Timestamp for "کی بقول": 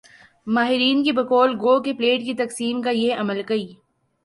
1.03-1.53